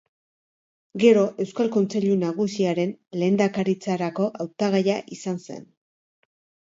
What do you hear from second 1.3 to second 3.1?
Eusko Kontseilu Nagusiaren